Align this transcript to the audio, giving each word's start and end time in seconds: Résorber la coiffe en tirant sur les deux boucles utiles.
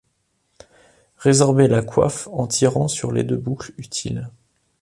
Résorber 1.17 1.67
la 1.67 1.83
coiffe 1.83 2.27
en 2.31 2.47
tirant 2.47 2.87
sur 2.87 3.11
les 3.11 3.23
deux 3.23 3.37
boucles 3.37 3.71
utiles. 3.77 4.31